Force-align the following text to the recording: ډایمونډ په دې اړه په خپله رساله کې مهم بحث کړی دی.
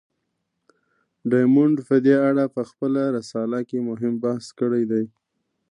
ډایمونډ 1.29 1.77
په 1.87 1.95
دې 2.05 2.15
اړه 2.29 2.43
په 2.55 2.61
خپله 2.69 3.01
رساله 3.17 3.59
کې 3.69 3.77
مهم 3.89 4.13
بحث 4.25 4.45
کړی 4.59 4.83
دی. 4.91 5.05